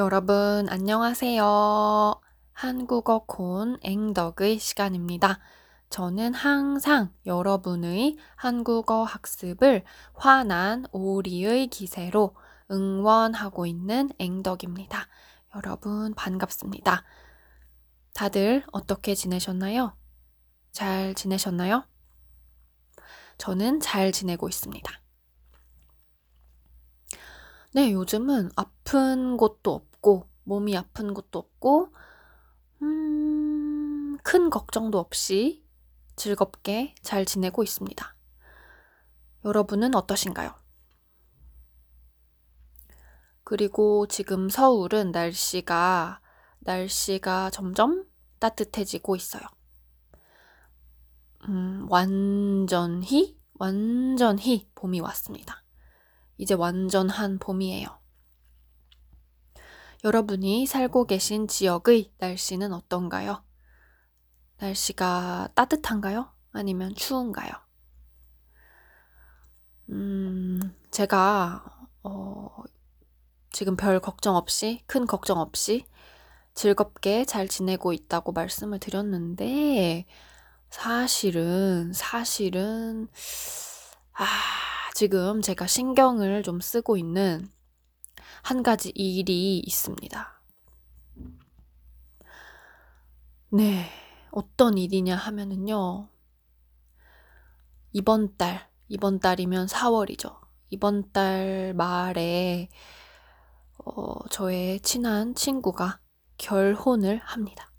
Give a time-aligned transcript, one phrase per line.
[0.00, 2.18] 여러분, 안녕하세요.
[2.54, 5.40] 한국어 콘 앵덕의 시간입니다.
[5.90, 9.84] 저는 항상 여러분의 한국어 학습을
[10.14, 12.34] 환한 오리의 기세로
[12.70, 15.06] 응원하고 있는 앵덕입니다.
[15.54, 17.04] 여러분, 반갑습니다.
[18.14, 19.94] 다들 어떻게 지내셨나요?
[20.72, 21.84] 잘 지내셨나요?
[23.36, 24.90] 저는 잘 지내고 있습니다.
[27.72, 31.94] 네, 요즘은 아픈 곳도 없고, 몸이 아픈 곳도 없고,
[32.82, 35.64] 음, 큰 걱정도 없이
[36.16, 38.16] 즐겁게 잘 지내고 있습니다.
[39.44, 40.54] 여러분은 어떠신가요?
[43.44, 46.20] 그리고 지금 서울은 날씨가,
[46.60, 48.04] 날씨가 점점
[48.38, 49.42] 따뜻해지고 있어요.
[51.48, 55.64] 음, 완전히, 완전히 봄이 왔습니다.
[56.36, 57.99] 이제 완전한 봄이에요.
[60.02, 63.44] 여러분이 살고 계신 지역의 날씨는 어떤가요?
[64.56, 66.32] 날씨가 따뜻한가요?
[66.52, 67.50] 아니면 추운가요?
[69.90, 72.62] 음, 제가, 어,
[73.52, 75.84] 지금 별 걱정 없이, 큰 걱정 없이
[76.54, 80.06] 즐겁게 잘 지내고 있다고 말씀을 드렸는데,
[80.70, 83.08] 사실은, 사실은,
[84.14, 84.24] 아,
[84.94, 87.50] 지금 제가 신경을 좀 쓰고 있는
[88.42, 90.42] 한 가지 일이 있습니다.
[93.52, 93.86] 네,
[94.30, 96.08] 어떤 일이냐 하면은요.
[97.92, 100.38] 이번 달, 이번 달이면 4월이죠.
[100.70, 102.68] 이번 달 말에
[103.84, 106.00] 어, 저의 친한 친구가
[106.38, 107.72] 결혼을 합니다.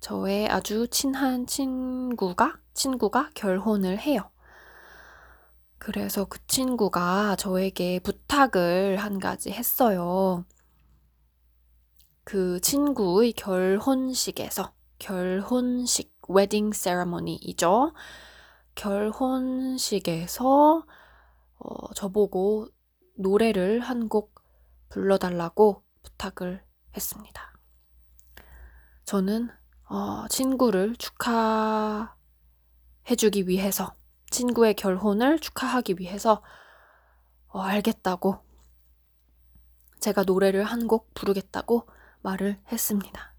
[0.00, 4.30] 저의 아주 친한 친구가 친구가 결혼을 해요.
[5.78, 10.44] 그래서 그 친구가 저에게 부탁을 한 가지 했어요.
[12.24, 17.94] 그 친구의 결혼식에서 결혼식 웨딩 세레머니이죠.
[18.74, 20.84] 결혼식에서
[21.58, 22.68] 어, 저보고
[23.16, 24.34] 노래를 한 곡
[24.90, 26.62] 불러달라고 부탁을
[26.96, 27.52] 했습니다.
[29.04, 29.50] 저는
[29.90, 32.16] 어, 친구를 축하해주기
[33.48, 33.92] 위해서
[34.30, 36.42] 친구의 결혼을 축하하기 위해서
[37.48, 38.38] 어, 알겠다고
[40.00, 41.86] 제가 노래를 한 곡 부르겠다고
[42.22, 43.34] 말을 했습니다.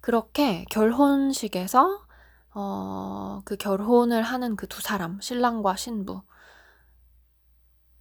[0.00, 2.06] 그렇게 결혼식에서
[2.54, 6.22] 어, 그 결혼을 하는 그 두 사람, 신랑과 신부,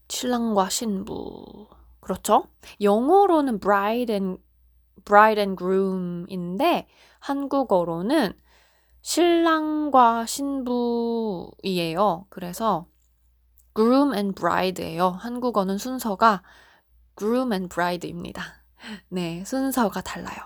[0.09, 1.67] 신랑과 신부,
[1.99, 2.45] 그렇죠?
[2.81, 4.41] 영어로는 bride and
[5.05, 6.87] bride and groom인데
[7.19, 8.33] 한국어로는
[9.01, 12.25] 신랑과 신부이에요.
[12.29, 12.87] 그래서
[13.75, 15.09] groom and bride예요.
[15.09, 16.43] 한국어는 순서가
[17.17, 18.63] groom and bride입니다.
[19.09, 20.37] 네, 순서가 달라요.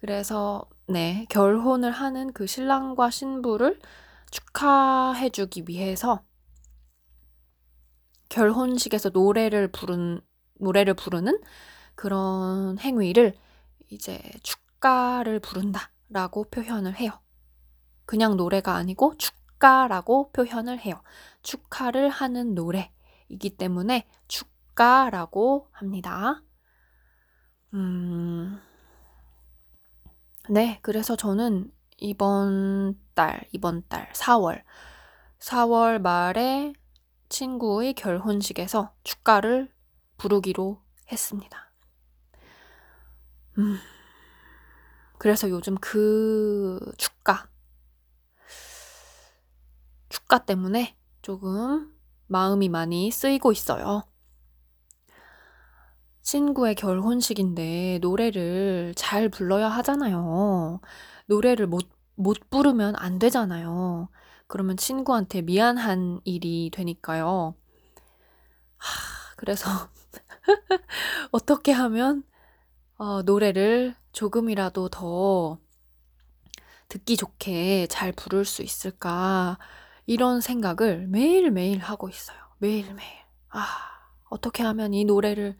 [0.00, 3.78] 그래서 네, 결혼을 하는 그 신랑과 신부를
[4.30, 6.22] 축하해 주기 위해서
[8.28, 10.20] 결혼식에서 노래를 부른
[10.60, 11.40] 노래를 부르는
[11.94, 13.34] 그런 행위를
[13.90, 17.12] 이제 축가를 부른다라고 표현을 해요.
[18.08, 21.02] 그냥 노래가 아니고 축가라고 표현을 해요.
[21.42, 26.42] 축하를 하는 노래이기 때문에 축가라고 합니다.
[27.74, 28.58] 음,
[30.48, 34.62] 네, 그래서 저는 이번 달, 이번 달, 4월,
[35.38, 36.72] 4월 말에
[37.28, 39.70] 친구의 결혼식에서 축가를
[40.16, 40.82] 부르기로
[41.12, 41.70] 했습니다.
[43.58, 43.76] 음,
[45.18, 47.50] 그래서 요즘 그 축가,
[50.08, 51.92] 축가 때문에 조금
[52.26, 54.04] 마음이 많이 쓰이고 있어요.
[56.22, 60.80] 친구의 결혼식인데 노래를 잘 불러야 하잖아요.
[61.26, 64.08] 노래를 못, 못 부르면 안 되잖아요.
[64.46, 67.54] 그러면 친구한테 미안한 일이 되니까요.
[68.76, 69.68] 하, 그래서
[71.32, 72.24] 어떻게 하면
[72.96, 75.58] 어, 노래를 조금이라도 더
[76.88, 79.58] 듣기 좋게 잘 부를 수 있을까
[80.08, 82.38] 이런 생각을 매일매일 하고 있어요.
[82.58, 83.10] 매일매일.
[83.50, 83.66] 아,
[84.30, 85.56] 어떻게 하면 이 노래를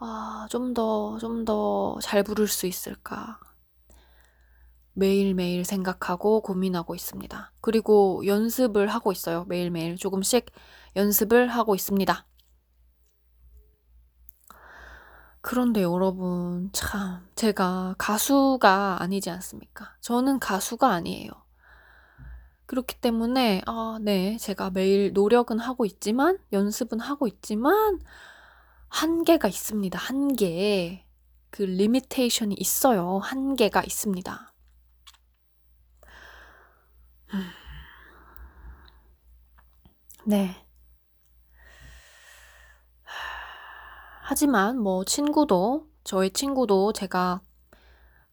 [0.00, 3.40] 아, 좀 더, 좀 더 잘 부를 수 있을까?
[4.92, 7.52] 매일매일 생각하고 고민하고 있습니다.
[7.62, 9.44] 그리고 연습을 하고 있어요.
[9.46, 10.46] 매일매일 조금씩
[10.96, 12.26] 연습을 하고 있습니다.
[15.40, 19.96] 그런데 여러분, 참, 제가 가수가 아니지 않습니까?
[20.00, 21.30] 저는 가수가 아니에요.
[22.68, 27.98] 그렇기 때문에, 아, 네, 제가 매일 노력은 하고 있지만, 연습은 하고 있지만,
[28.88, 29.98] 한계가 있습니다.
[29.98, 31.06] 한계.
[31.50, 33.20] 그 리미테이션이 있어요.
[33.20, 34.52] 한계가 있습니다.
[40.26, 40.54] 네.
[44.24, 47.40] 하지만 뭐 친구도, 저의 친구도 제가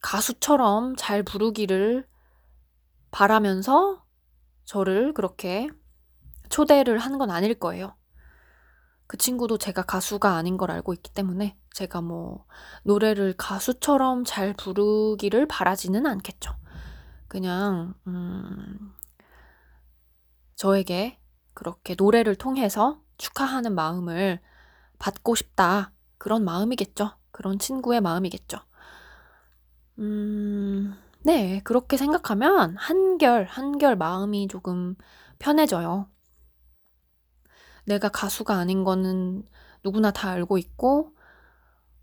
[0.02, 2.06] 가수처럼 잘 부르기를
[3.12, 4.05] 바라면서
[4.66, 5.70] 저를 그렇게
[6.50, 7.96] 초대를 한 건 아닐 거예요.
[9.08, 12.46] 그 친구도 제가 가수가 아닌 걸 알고 있기 때문에 제가 뭐
[12.84, 16.56] 노래를 가수처럼 잘 부르기를 바라지는 않겠죠.
[17.28, 18.94] 그냥, 음,
[20.56, 21.20] 저에게
[21.54, 24.42] 그렇게 노래를 통해서 축하하는 마음을
[25.00, 25.92] 받고 싶다.
[26.18, 27.12] 그런 마음이겠죠.
[27.32, 28.60] 그런 친구의 마음이겠죠.
[30.00, 34.96] 음, 네, 그렇게 생각하면 한결, 한결 마음이 조금
[35.40, 36.08] 편해져요.
[37.86, 39.42] 내가 가수가 아닌 거는
[39.84, 41.16] 누구나 다 알고 있고,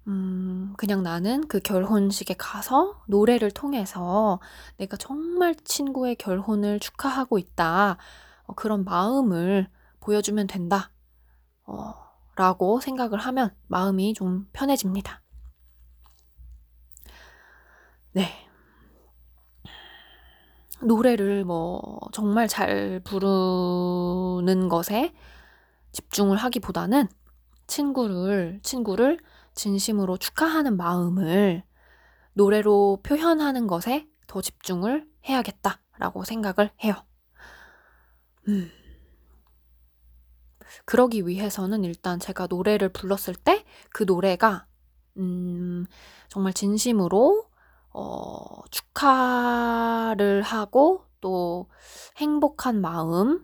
[0.08, 4.40] 음, 그냥 나는 그 결혼식에 가서 노래를 통해서
[4.76, 7.98] 내가 정말 친구의 결혼을 축하하고 있다.
[8.42, 9.68] 어, 그런 마음을
[10.00, 10.90] 보여주면 된다.
[11.62, 11.94] 어,
[12.34, 15.22] 라고 생각을 하면 마음이 좀 편해집니다.
[18.14, 18.51] 네.
[20.84, 25.12] 노래를 뭐 정말 잘 부르는 것에
[25.92, 27.08] 집중을 하기보다는
[27.66, 29.18] 친구를, 친구를
[29.54, 31.62] 진심으로 축하하는 마음을
[32.34, 36.94] 노래로 표현하는 것에 더 집중을 해야겠다라고 생각을 해요.
[38.48, 38.70] 음.
[40.84, 44.66] 그러기 위해서는 일단 제가 노래를 불렀을 때 그 노래가
[45.18, 45.86] 음,
[46.28, 47.41] 정말 진심으로
[47.94, 51.68] 어, 축하를 하고 또
[52.16, 53.42] 행복한 마음으로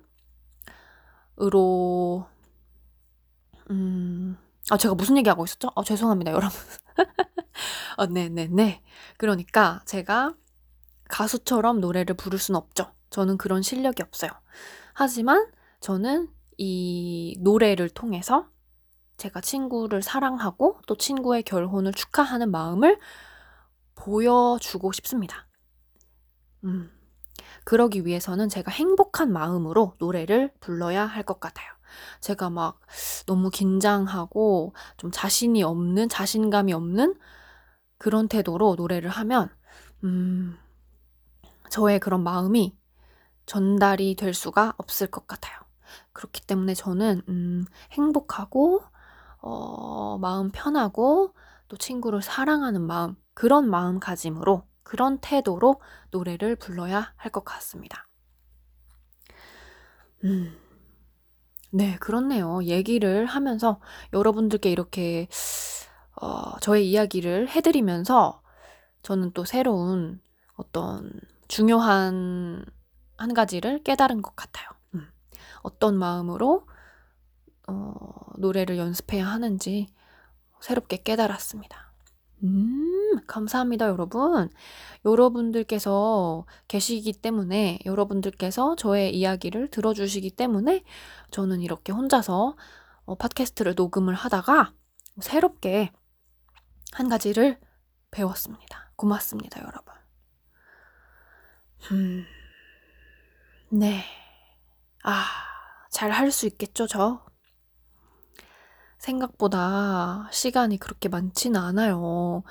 [3.70, 4.36] 음,
[4.70, 5.68] 아, 제가 무슨 얘기하고 있었죠?
[5.74, 6.58] 아, 죄송합니다, 여러분.
[7.96, 8.46] 어, 네네네.
[8.46, 8.82] 네, 네.
[9.16, 10.34] 그러니까 제가
[11.08, 12.92] 가수처럼 노래를 부를 순 없죠.
[13.10, 14.30] 저는 그런 실력이 없어요.
[14.94, 15.50] 하지만
[15.80, 16.28] 저는
[16.58, 18.48] 이 노래를 통해서
[19.16, 22.98] 제가 친구를 사랑하고 또 친구의 결혼을 축하하는 마음을
[23.98, 25.46] 보여주고 싶습니다.
[26.64, 26.90] 음.
[27.64, 31.68] 그러기 위해서는 제가 행복한 마음으로 노래를 불러야 할 것 같아요.
[32.20, 32.80] 제가 막
[33.26, 37.16] 너무 긴장하고 좀 자신이 없는, 자신감이 없는
[37.98, 39.50] 그런 태도로 노래를 하면,
[40.04, 40.56] 음,
[41.70, 42.76] 저의 그런 마음이
[43.46, 45.58] 전달이 될 수가 없을 것 같아요.
[46.12, 48.82] 그렇기 때문에 저는, 음, 행복하고,
[49.40, 51.34] 어, 마음 편하고,
[51.68, 55.81] 또 친구를 사랑하는 마음, 그런 마음가짐으로, 그런 태도로
[56.11, 58.08] 노래를 불러야 할 것 같습니다.
[60.25, 60.56] 음.
[61.70, 62.62] 네, 그렇네요.
[62.64, 63.81] 얘기를 하면서
[64.12, 65.29] 여러분들께 이렇게
[66.20, 68.43] 어, 저의 이야기를 해드리면서
[69.02, 70.20] 저는 또 새로운
[70.56, 71.12] 어떤
[71.49, 72.64] 중요한
[73.17, 74.69] 한 가지를 깨달은 것 같아요.
[74.94, 75.08] 음.
[75.62, 76.67] 어떤 마음으로
[77.69, 77.94] 어,
[78.38, 79.88] 노래를 연습해야 하는지
[80.61, 81.93] 새롭게 깨달았습니다.
[82.44, 84.50] 음, 감사합니다, 여러분.
[85.05, 90.84] 여러분들께서 계시기 때문에, 여러분들께서 저의 이야기를 들어주시기 때문에,
[91.31, 92.56] 저는 이렇게 혼자서
[93.06, 94.72] 어, 팟캐스트를 녹음을 하다가
[95.20, 95.93] 새롭게
[96.93, 97.58] 한 가지를
[98.10, 98.93] 배웠습니다.
[98.96, 99.94] 고맙습니다, 여러분.
[101.93, 102.24] 음,
[103.70, 104.05] 네.
[105.05, 105.24] 아,
[105.91, 107.24] 잘 할 수 있겠죠, 저?
[108.98, 112.43] 생각보다 시간이 그렇게 많지는 않아요.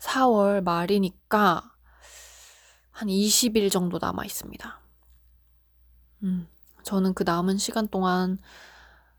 [0.00, 1.62] 4월 말이니까
[2.90, 4.80] 한 20일 정도 남아 있습니다.
[6.22, 6.46] 음,
[6.82, 8.38] 저는 그 남은 시간 동안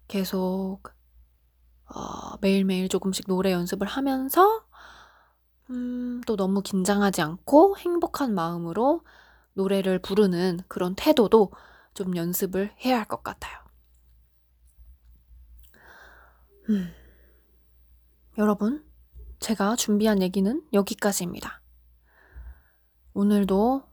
[0.07, 0.81] 계속
[1.85, 4.63] 어, 매일매일 조금씩 노래 연습을 하면서
[5.69, 9.03] 음, 또 너무 긴장하지 않고 행복한 마음으로
[9.53, 11.51] 노래를 부르는 그런 태도도
[11.93, 13.57] 좀 연습을 해야 할 것 같아요.
[16.69, 16.91] 음.
[18.38, 18.83] 여러분,
[19.41, 21.62] 제가 준비한 얘기는 여기까지입니다.
[23.13, 23.83] 오늘도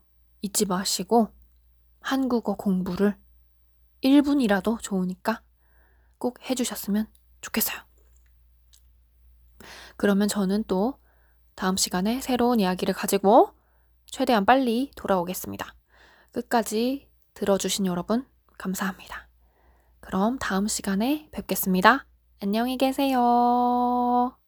[0.43, 1.29] 잊지 마시고
[2.01, 3.17] 한국어 공부를
[4.05, 5.43] 1분이라도 좋으니까
[6.19, 7.09] 꼭 해주셨으면
[7.41, 7.81] 좋겠어요.
[9.97, 10.99] 그러면 저는 또
[11.55, 13.55] 다음 시간에 새로운 이야기를 가지고
[14.05, 15.75] 최대한 빨리 돌아오겠습니다.
[16.31, 18.27] 끝까지 들어주신 여러분,
[18.59, 19.29] 감사합니다.
[20.01, 22.07] 그럼 다음 시간에 뵙겠습니다.
[22.41, 24.39] 안녕히 계세요.